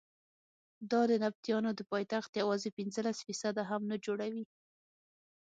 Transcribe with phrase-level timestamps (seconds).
[0.91, 4.45] دا د نبطیانو د پایتخت یوازې پنځلس فیصده هم نه جوړوي.